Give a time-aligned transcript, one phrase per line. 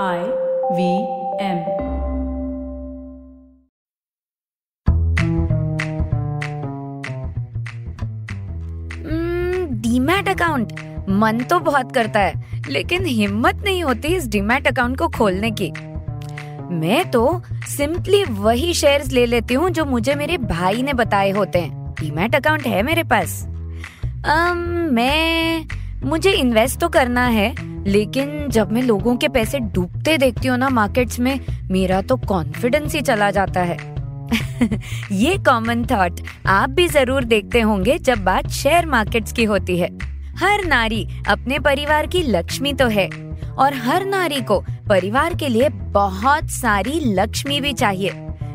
[0.00, 0.20] I
[0.72, 0.84] V
[1.40, 1.58] M.
[9.80, 10.72] Demat account
[11.08, 15.70] मन तो बहुत करता है लेकिन हिम्मत नहीं होती इस डीमैट अकाउंट को खोलने की।
[16.74, 21.58] मैं तो सिंपली वही शेयर्स ले लेती हूँ जो मुझे मेरे भाई ने बताए होते
[21.58, 24.56] हैं। डीमैट अकाउंट है मेरे पास। um,
[24.92, 27.54] मैं मुझे इन्वेस्ट तो करना है,
[27.86, 31.38] लेकिन जब मैं लोगों के पैसे डूबते देखती हूँ ना मार्केट्स में,
[31.70, 33.76] मेरा तो कॉन्फिडेंस ही चला जाता है।
[35.12, 39.88] ये कॉमन थॉट आप भी ज़रूर देखते होंगे जब बात शेयर मार्केट्स की होती है।
[40.36, 43.08] हर नारी अपने परिवार की लक्ष्मी तो है,
[43.52, 48.12] और हर नारी को परिवार के लिए बहुत सारी लक्ष्मी भी चाहिए।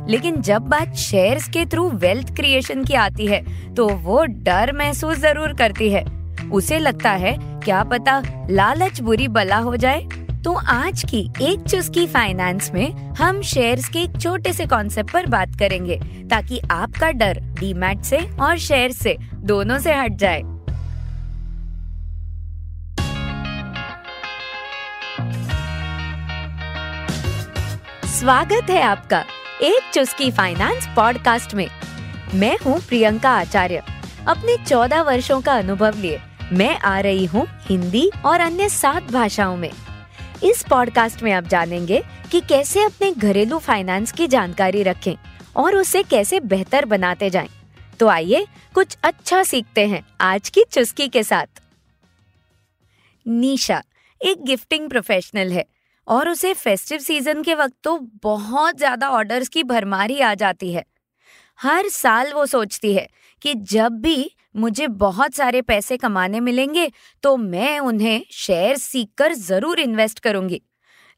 [0.10, 3.44] लेकिन जब बात शेयर्स के थ्रू वेल्थ क्रिएशन की आती है
[3.76, 6.17] तो वो डर महसूस ज़रूर करती है।
[6.54, 10.02] उसे लगता है, क्या पता लालच बुरी बला हो जाए।
[10.44, 15.26] तो आज की एक चुस्की फाइनेंस में हम शेयर्स के एक छोटे से कॉन्सेप्ट पर
[15.26, 15.96] बात करेंगे,
[16.30, 20.42] ताकि आपका डर डीमैट से और शेयर से दोनों से हट जाए।
[28.10, 29.24] स्वागत है आपका
[29.64, 31.68] एक चुस्की फाइनेंस पॉडकास्ट में।
[32.36, 33.84] मैं हूँ प्रियंका आचार्य।
[34.28, 36.20] अपने चौदह वर्षों का अनुभव लिए
[36.54, 39.72] मैं आ रही हूँ हिंदी और अन्य सात भाषाओं में।
[40.44, 45.16] इस पॉडकास्ट में आप जानेंगे कि कैसे अपने घरेलू फाइनेंस की जानकारी रखें
[45.56, 47.50] और उसे कैसे बेहतर बनाते जाएँ।
[48.00, 51.62] तो आइए कुछ अच्छा सीखते हैं आज की चुस्की के साथ।
[53.26, 53.82] निशा,
[54.22, 55.66] एक गिफ्टिंग प्रोफेशनल है
[56.08, 60.86] और उसे फेस्टिव सीज़न के वक्त तो बहुत ज़्यादा ऑर्डर्स की भरमारी आ जाती है।
[61.60, 63.08] हर साल वो सोचती है
[63.42, 66.90] कि जब भी मुझे बहुत सारे पैसे कमाने मिलेंगे
[67.24, 70.62] तो मैं उन्हें शेयर सीख कर ज़रूर इन्वेस्ट करूँगी।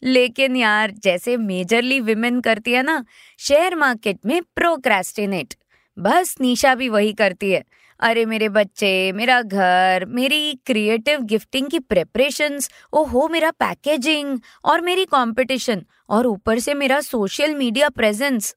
[0.03, 3.03] लेकिन यार, जैसे मेजरली विमेन करती है ना
[3.39, 5.53] शेयर मार्केट में प्रोक्रेस्टिनेट
[5.97, 7.63] बस निशा भी वही करती है।
[7.99, 15.05] अरे मेरे बच्चे, मेरा घर, मेरी क्रिएटिव गिफ्टिंग की प्रेपरेशंस ओहो, मेरा पैकेजिंग और मेरी
[15.05, 18.55] कंपटीशन और ऊपर से मेरा सोशल मीडिया प्रेजेंस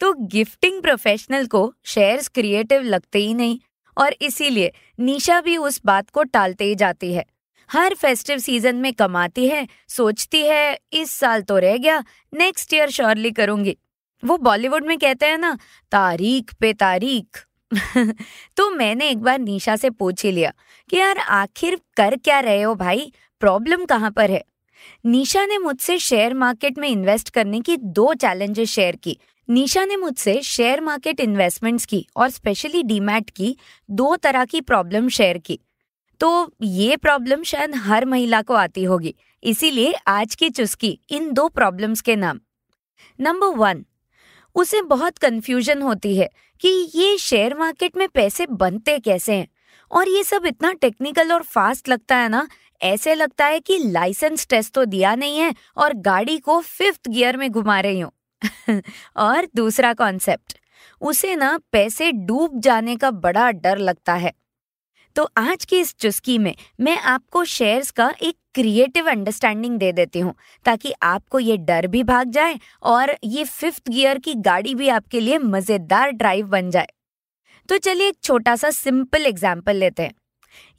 [0.00, 3.58] तो गिफ्टिंग प्रोफेशनल को शेयर्स क्रिएटिव लगते ही नहीं।
[3.98, 7.24] और इसीलिए निशा भी उस बात को टालते ही जाती है।
[7.70, 12.90] हर फेस्टिव सीज़न में कमाती है, सोचती है, इस साल तो रह गया नेक्स्ट ईयर
[12.90, 13.76] श्योरली करूँगी।
[14.24, 15.58] वो बॉलीवुड में कहते हैं ना,
[15.92, 17.46] तारीख पे तारीख।
[18.56, 20.52] तो मैंने एक बार निशा से पूछ ही लिया
[20.90, 23.12] कि, यार आखिर कर क्या रहे हो भाई?
[23.40, 24.44] प्रॉब्लम कहाँ पर है?
[25.04, 29.16] निशा ने मुझसे शेयर मार्केट में इन्वेस्ट करने की दो चैलेंजेस शेयर की।
[29.48, 33.56] निशा ने मुझसे शेयर मार्केट इन्वेस्टमेंट्स की और स्पेशली डीमैट की
[33.90, 35.58] दो तरह की प्रॉब्लम शेयर की।
[36.20, 41.48] तो ये प्रॉब्लम शायद हर महिला को आती होगी, इसीलिए आज की चुस्की इन दो
[41.48, 42.40] प्रॉब्लम्स के नाम।
[43.20, 43.84] नंबर वन,
[44.56, 46.28] उसे बहुत कंफ्यूजन होती है
[46.62, 49.48] कि ये शेयर मार्केट में पैसे बनते कैसे हैं?
[49.94, 52.46] और ये सब इतना टेक्निकल और फास्ट लगता है ना,
[52.82, 57.36] ऐसे लगता है कि लाइसेंस टेस्ट तो दिया नहीं है और गाड़ी को फिफ्थ गियर
[57.36, 58.12] में घुमा रही हूँ।
[59.16, 60.58] और दूसरा कॉन्सेप्ट
[61.02, 64.32] उसे ना पैसे डूब जाने का बड़ा डर लगता है।
[65.16, 70.18] तो आज की इस चुस्की में मैं आपको शेयर्स का एक क्रिएटिव अंडरस्टैंडिंग दे देती
[70.18, 70.34] हूँ,
[70.66, 75.20] ताकि आपको ये डर भी भाग जाए और ये फिफ्थ गियर की गाड़ी भी आपके
[75.20, 76.88] लिए मज़ेदार ड्राइव बन जाए।
[77.68, 80.14] तो चलिए एक छोटा सा सिंपल एग्ज़ाम्पल लेते हैं।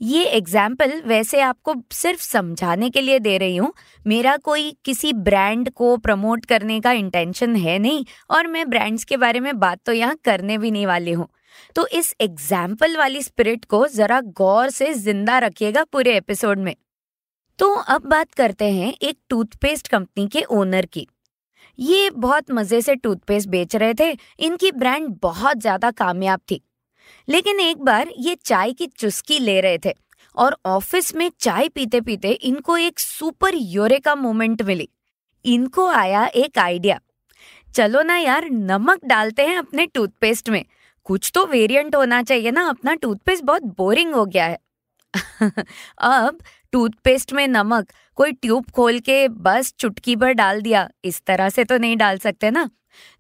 [0.02, 3.72] ये एग्ज़ाम्पल वैसे आपको सिर्फ़ समझाने के लिए दे रही हूँ।
[4.06, 9.18] मेरा कोई किसी ब्रांड को प्रमोट करने का इंटेंशन है नहीं और मैं ब्रांड्स के
[9.18, 11.28] बारे में बात तो यहाँ करने भी नहीं वाली हूँ।
[11.76, 16.76] तो इस एग्ज़ाम्पल वाली स्पिरिट को जरा गौर से ज़िंदा रखिएगा पूरे एपिसोड में।
[17.60, 21.08] तो अब बात करते हैं एक टूथपेस्ट कंपनी के ओनर की।
[21.80, 24.10] ये बहुत मज़े से टूथपेस्ट बेच रहे थे।
[24.40, 26.62] इनकी ब्रांड बहुत ज़्यादा कामयाब थी।
[27.30, 29.94] लेकिन एक बार ये चाय की चुस्की ले रहे थे
[30.36, 34.90] और ऑफ़िस में चाय पीते पीते इनको एक सुपर यूरेका मोमेंट मिली।
[35.46, 37.00] इनको आया एक आइडिया।
[37.76, 40.66] चलो ना यार, नमक डालते हैं अपने टूथपेस्ट में।
[41.04, 44.60] कुछ तो वेरिएंट होना चाहिए ना, अपना टूथपेस्ट बहुत बोरिंग हो गया है।
[45.98, 46.40] अब
[46.72, 51.64] टूथपेस्ट में नमक, कोई ट्यूब खोल के बस चुटकी भर डाल दिया। इस तरह से
[51.64, 52.70] तो नहीं डाल सकते ना।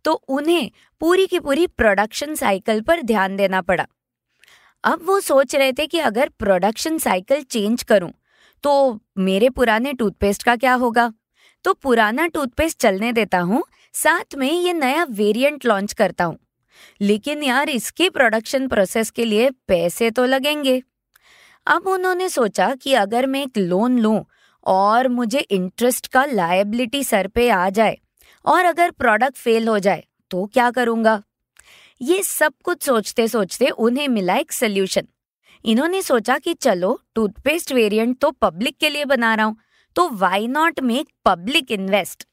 [0.06, 0.69] तो उन्हें
[1.01, 3.86] पूरी की पूरी प्रोडक्शन साइकिल पर ध्यान देना पड़ा।
[4.83, 8.12] अब वो सोच रहे थे कि अगर प्रोडक्शन साइकिल चेंज करूँ
[8.63, 11.12] तो मेरे पुराने टूथपेस्ट का क्या होगा?
[11.66, 13.63] तो पुराना टूथपेस्ट चलने देता हूँ,
[13.94, 16.38] साथ में ये नया वेरिएंट लॉन्च करता हूँ।
[17.01, 20.81] लेकिन यार इसके प्रोडक्शन प्रोसेस के लिए पैसे तो लगेंगे।
[21.68, 24.24] अब उन्होंने सोचा कि अगर मैं एक लोन लूँ
[24.66, 27.98] और मुझे इंटरेस्ट का लायबिलिटी सर पे आ जाए
[28.45, 31.21] और अगर प्रोडक्ट फेल हो जाए तो क्या करूँगा?
[32.01, 35.07] ये सब कुछ सोचते सोचते उन्हें मिला एक सोल्यूशन
[35.65, 39.57] इन्होंने सोचा कि चलो टूथपेस्ट वेरिएंट तो पब्लिक के लिए बना रहा हूँ
[39.95, 42.27] तो why not make public invest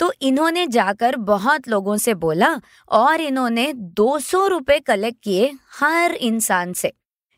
[0.00, 2.48] तो इन्होंने जाकर बहुत लोगों से बोला
[2.92, 6.92] और इन्होंने दो सौ रुपए कलेक्ट किए हर इंसान से।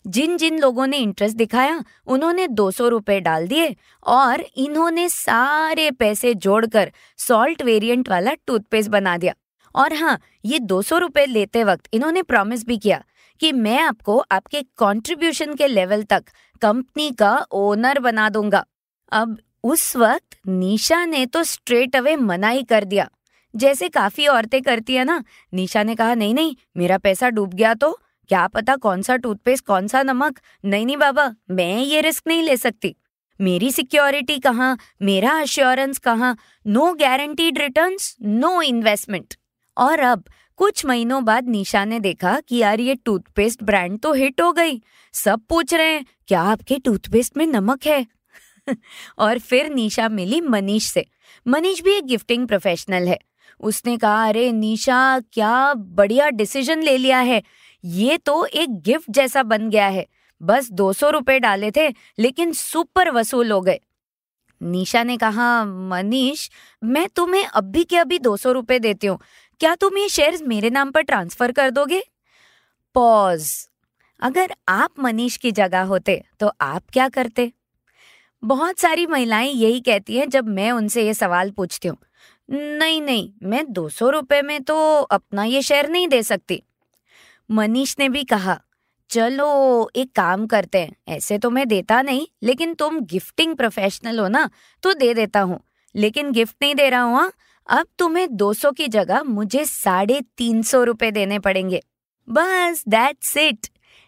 [0.06, 3.74] जिन जिन लोगों ने इंटरेस्ट दिखाया, उन्होंने दो सौ रुपए डाल दिए
[4.06, 9.34] और इन्होंने सारे पैसे जोड़कर सॉल्ट वेरिएंट वाला टूथपेस्ट बना दिया।
[9.74, 13.02] और हाँ ये दो सौ रुपए लेते वक्त इन्होंने प्रॉमिस भी किया
[13.40, 16.24] कि मैं आपको आपके कंट्रीब्यूशन के लेवल तक
[16.62, 18.64] कंपनी का ओनर बना दूँगा।
[19.12, 23.08] अब उस वक्त निशा ने तो स्ट्रेट अवे मना ही कर दिया।
[23.54, 25.22] जैसे काफ़ी औरतें करती है ना,
[25.54, 29.64] निशा ने कहा, नहीं नहीं, मेरा पैसा डूब गया तो क्या पता कौन सा टूथपेस्ट,
[29.64, 30.40] कौन सा नमक?
[30.64, 32.96] नहीं नहीं बाबा, मैं ये रिस्क नहीं ले सकती।
[33.40, 34.78] मेरी सिक्योरिटी कहाँ?
[35.02, 36.36] मेरा अश्योरेंस कहाँ?
[36.66, 39.34] No guaranteed returns no investment
[39.78, 40.24] और अब,
[40.56, 44.82] कुछ महीनों बाद निशा ने देखा कि यार ये टूथपेस्ट ब्रांड तो हिट हो गई।
[45.12, 48.06] सब पूछ रहे हैं, क्या आपके टूथपेस्ट में नमक है?
[49.18, 51.06] और फिर निशा मिली मनीष से।
[51.46, 53.18] मनीष भी एक गिफ्टिंग प्रोफेशनल है।
[53.60, 57.42] उसने कहा, अरे निशा, क्या बढ़िया डिसीज़न ले लिया है।
[57.86, 60.06] ये तो एक गिफ्ट जैसा बन गया है।
[60.40, 61.88] बस दो सौ रुपए डाले थे,
[62.18, 63.78] लेकिन सुपर वसूल हो गए।
[64.60, 66.48] निशा ने कहा, मनीष,
[66.82, 69.18] मैं तुम्हें अभी के अभी दो सौ रुपए देती हूँ।
[69.60, 72.02] क्या तुम ये शेयर्स मेरे नाम पर ट्रांसफ़र कर दोगे?
[72.94, 73.48] पॉज
[74.22, 77.52] अगर आप मनीष की जगह होते तो आप क्या करते?
[78.42, 81.96] बहुत सारी महिलाएँ यही कहती हैं जब मैं उनसे ये सवाल पूछती हूँ।
[82.50, 86.62] नहीं नहीं, मैं दो सौ रुपए में तो अपना ये शेयर नहीं दे सकती।
[87.50, 88.60] मनीष ने भी कहा,
[89.10, 94.28] चलो, एक काम करते हैं। ऐसे तो मैं देता नहीं, लेकिन तुम गिफ्टिंग प्रोफेशनल हो
[94.28, 94.50] ना
[94.82, 95.60] तो दे देता हूँ।
[95.94, 97.32] लेकिन गिफ्ट नहीं दे रहा हूँ हाँ?
[97.68, 101.82] अब तुम्हें 200 की जगह मुझे साढ़े तीन सौ रुपए देने पड़ेंगे।
[102.28, 103.66] बस दैट्स इट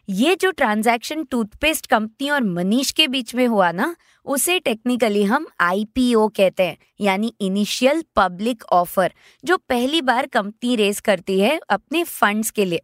[0.08, 5.46] ये जो ट्रांजैक्शन टूथपेस्ट कंपनी और मनीष के बीच में हुआ ना, उसे टेक्निकली हम
[5.60, 9.12] आईपीओ कहते हैं, यानी इनिशियल पब्लिक ऑफ़र,
[9.44, 12.80] जो पहली बार कंपनी रेस करती है अपने फंड्स के लिए।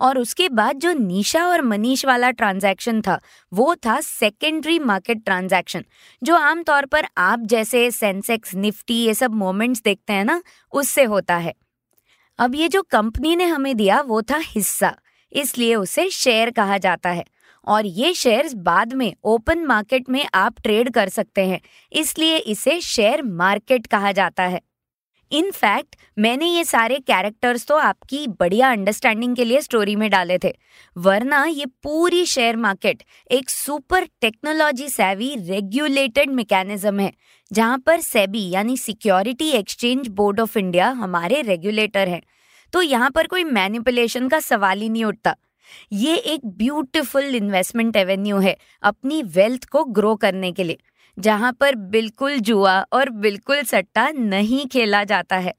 [0.00, 3.18] और उसके बाद जो निशा और मनीष वाला ट्रांजैक्शन था,
[3.52, 5.84] वो था सेकेंडरी मार्केट ट्रांजैक्शन
[6.22, 10.42] जो आमतौर पर आप जैसे सेंसेक्स निफ्टी ये सब मोमेंट्स देखते हैं ना,
[10.72, 11.54] उससे होता है।
[12.38, 14.94] अब ये जो कंपनी ने हमें दिया, वो था हिस्सा,
[15.32, 17.24] इसलिए उसे शेयर कहा जाता है।
[17.66, 21.60] और ये शेयर्स बाद में ओपन मार्केट में आप ट्रेड कर सकते हैं,
[21.92, 24.60] इसलिए इसे शेयर मार्केट कहा जाता है।
[25.30, 30.52] इनफैक्ट मैंने ये सारे कैरेक्टर्स तो आपकी बढ़िया अंडरस्टैंडिंग के लिए स्टोरी में डाले थे।
[30.96, 37.12] वरना ये पूरी शेयर मार्केट एक super technology savvy regulated mechanism है,
[37.50, 42.22] जहाँ पर सेबी यानी security exchange board of India हमारे रेगुलेटर हैं।
[42.72, 45.34] तो यहाँ पर कोई मैनिपुलेशन का सवाल ही नहीं उठता।
[45.92, 50.78] ये एक ब्यूटिफुल इन्वेस्टमेंट एवेन्यू है अपनी वेल्थ को ग्रो करने के लिए।
[51.18, 55.54] जहाँ पर बिल्कुल जुआ और बिल्कुल सट्टा नहीं खेला जाता है।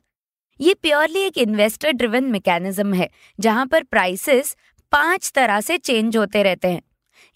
[0.60, 3.10] ये प्योरली एक इन्वेस्टर ड्रिवन मैकेनिज्म है,
[3.40, 4.56] जहाँ पर प्राइसेस
[4.92, 6.82] पाँच तरह से चेंज होते रहते हैं।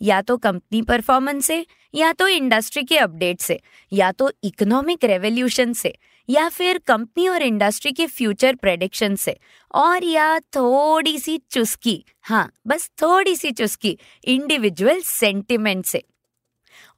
[0.01, 3.59] या तो कंपनी परफॉर्मेंस से, या तो इंडस्ट्री के अपडेट से,
[3.93, 5.93] या तो इकोनॉमिक रेवोल्यूशन से,
[6.29, 9.37] या फिर कंपनी और इंडस्ट्री के फ्यूचर प्रेडिक्शन से।
[9.75, 16.03] और या थोड़ी सी चुस्की हाँ बस थोड़ी सी चुस्की इंडिविजुअल सेंटिमेंट से।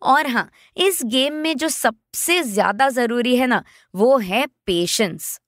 [0.04, 5.40] और हाँ इस गेम में जो सबसे ज़्यादा ज़रूरी है ना, वो है पेशेंस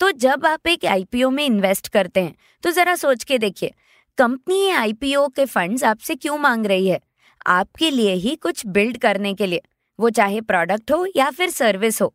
[0.00, 2.34] तो जब आप एक आईपीओ में इन्वेस्ट करते हैं
[2.64, 3.72] तो जरा सोच के देखिए
[4.18, 7.00] कंपनी आईपीओ के फंड्स आपसे क्यों मांग रही है?
[7.46, 9.62] आपके लिए ही कुछ बिल्ड करने के लिए,
[9.98, 12.08] वो चाहे प्रोडक्ट हो या फिर सर्विस हो.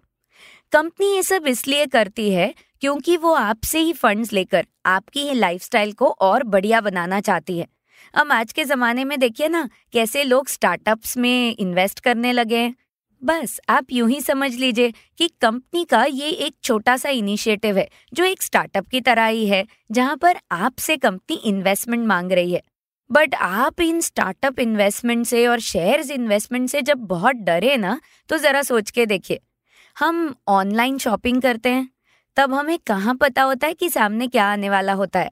[0.72, 5.92] कंपनी ये सब इसलिए करती है क्योंकि वो आपसे ही फंड्स लेकर, आपकी ही लाइफस्टाइल
[5.94, 7.68] को और बढ़िया बनाना चाहती है.
[8.14, 12.76] अब आज के जमाने में देखिए ना, कैसे लोग स्टार्टअप्स में इन्वेस्ट करने लगे हैं।
[13.22, 17.88] बस, आप यूँ ही समझ लीजिए कि कंपनी का ये एक छोटा सा इनिशिएटिव है,
[18.14, 22.62] जो एक स्टार्टअप की तरह ही है, जहाँ पर आपसे कंपनी इन्वेस्टमेंट मांग रही है।
[23.10, 28.00] बट आप इन स्टार्टअप इन्वेस्टमेंट से और शेयर्स इन्वेस्टमेंट से जब बहुत डरे ना
[28.30, 29.40] तो जरा सोच के देखिए।
[29.98, 31.90] हम ऑनलाइन शॉपिंग करते हैं,
[32.38, 35.30] तब हमें कहाँ पता होता है कि सामने क्या आने वाला होता है।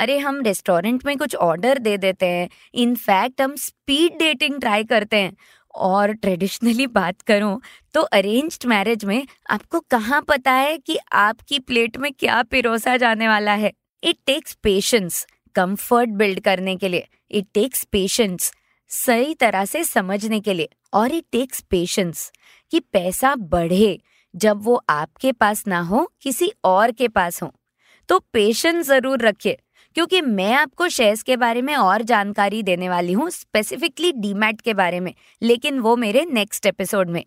[0.00, 5.16] अरे, हम रेस्टोरेंट में कुछ ऑर्डर दे देते हैं। इनफैक्ट हम स्पीड डेटिंग ट्राई करते
[5.16, 5.36] हैं।
[5.74, 7.60] और ट्रेडिशनली बात करूँ
[7.94, 13.28] तो अरेंज्ड मैरिज में आपको कहाँ पता है कि आपकी प्लेट में क्या पिरोसा जाने
[13.28, 13.72] वाला है?
[14.02, 18.52] It takes patience comfort build करने के लिए। इट टेक्स पेशेंस
[18.90, 22.30] सही तरह से समझने के लिए। और इट टेक्स पेशेंस
[22.72, 23.98] कि पैसा बढ़े
[24.34, 27.52] जब वो आपके पास ना हो, किसी और के पास हो।
[28.08, 29.58] तो पेशेंस ज़रूर रखिए।
[29.96, 34.74] क्योंकि मैं आपको शेयर्स के बारे में और जानकारी देने वाली हूँ स्पेसिफिकली डीमैट के
[34.74, 37.24] बारे में, लेकिन वो मेरे नेक्स्ट एपिसोड में।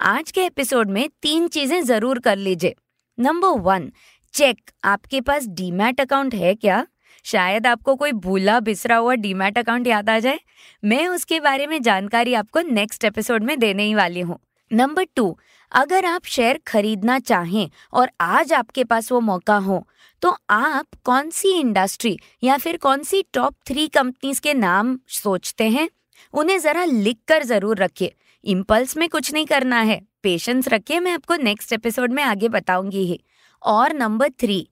[0.00, 2.74] आज के एपिसोड में तीन चीज़ें ज़रूर कर लीजिए।
[3.18, 3.90] नंबर वन
[4.34, 6.86] चेक आपके पास डीमैट अकाउंट है क्या?
[7.24, 10.38] शायद आपको कोई भूला बिसरा हुआ डीमैट अकाउंट याद आ जाए।
[10.82, 14.38] मैं उसके बारे में जानकारी आपको नेक्स्ट एपिसोड में देने ही वाली हूँ।
[14.70, 15.38] नंबर टू
[15.76, 19.86] अगर आप शेयर खरीदना चाहें और आज आपके पास वो मौका हो
[20.22, 25.68] तो आप कौन सी इंडस्ट्री या फिर कौन सी टॉप थ्री कंपनीज़ के नाम सोचते
[25.68, 25.88] हैं?
[26.34, 28.14] उन्हें जरा लिख कर ज़रूर रखिए।
[28.44, 33.04] इम्पल्स में कुछ नहीं करना है। पेशेंस रखिए, मैं आपको नेक्स्ट एपिसोड में आगे बताऊँगी
[33.04, 33.20] ही।
[33.62, 34.68] और नंबर थ्री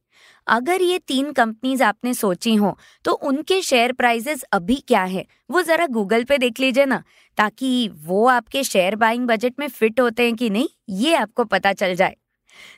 [0.47, 5.25] अगर ये तीन कंपनीज़ आपने सोची हो तो उनके शेयर प्राइजेस अभी क्या है?
[5.51, 7.03] वो जरा गूगल पे देख लीजिए ना,
[7.39, 11.73] ताकि वो आपके शेयर बाइंग बजट में फिट होते हैं कि नहीं, ये आपको पता
[11.75, 12.17] चल जाए।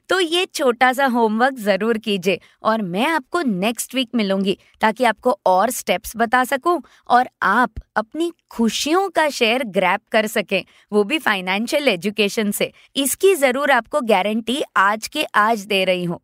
[0.08, 5.36] तो ये छोटा सा होमवर्क ज़रूर कीजिए और मैं आपको नेक्स्ट वीक मिलूँगी, ताकि आपको
[5.46, 11.18] और स्टेप्स बता सकूँ और आप अपनी खुशियों का शेयर ग्रैप कर सकें, वो भी
[11.18, 16.20] फाइनेंशियल एजुकेशन से। इसकी ज़रूर आपको गारंटी आज के आज दे रही हूँ।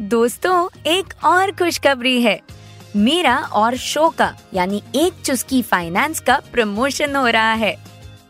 [0.00, 2.40] दोस्तों, एक और खुशखबरी है।
[2.96, 7.74] मेरा और शो का यानी एक चुस्की फाइनेंस का प्रमोशन हो रहा है।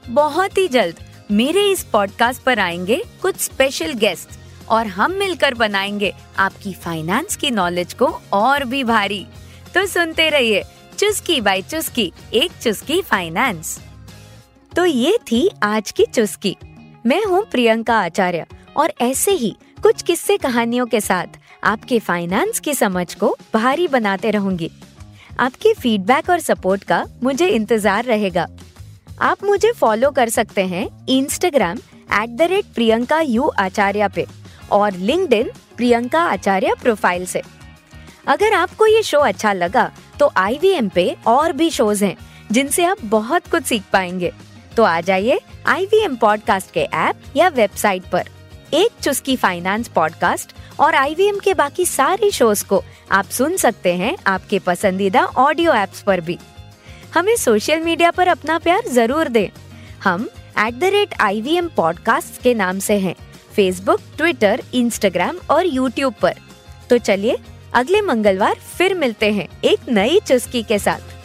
[0.08, 6.12] बहुत ही जल्द मेरे इस पॉडकास्ट पर आएँगे कुछ स्पेशल गेस्ट और हम मिलकर बनाएँगे
[6.38, 9.26] आपकी फाइनेंस की नॉलेज को और भी भारी।
[9.74, 10.62] तो सुनते रहिए,
[10.98, 13.78] चुस्की बाय चुस्की, एक चुस्की फाइनेंस
[14.72, 16.56] तो ये थी आज की चुस्की।
[17.06, 18.46] मैं हूँ प्रियंका आचार्य
[18.76, 24.30] और ऐसे ही कुछ किस्से कहानियों के साथ आपके फाइनेंस की समझ को भारी बनाते
[24.30, 24.70] रहूँगी।
[25.40, 28.46] आपके फीडबैक और सपोर्ट का मुझे इंतज़ार रहेगा।
[29.20, 31.78] आप मुझे फॉलो कर सकते हैं Instagram
[32.22, 34.26] at the rate Priyanka U Acharya पे
[34.72, 37.42] और लिंक प्रियंका आचार्य प्रोफ़ाइल से।
[38.26, 42.16] अगर आपको ये शो अच्छा लगा तो IVM पे और भी शोज़ हैं,
[42.52, 44.32] जिनसे आप बहुत कुछ सीख पाएँगे।
[44.76, 48.28] तो आ जाइए IVM पॉडकास्ट के ऐप या वेबसाइट पर।
[48.74, 52.82] एक चुस्की फाइनेंस पॉडकास्ट और आईवीएम के बाकी सारे शोज़ को
[53.12, 56.38] आप सुन सकते हैं आपके पसंदीदा ऑडियो एप्स पर भी।
[57.14, 59.48] हमें सोशल मीडिया पर अपना प्यार ज़रूर दें।
[60.04, 63.14] हम at the rate I V M podcast के नाम से हैं
[63.56, 66.34] फेसबुक ट्विटर इंस्टाग्राम और यूट्यूब पर।
[66.90, 67.38] तो चलिए,
[67.74, 71.15] अगले मंगलवार फिर मिलते हैं एक नई चुस्की के साथ।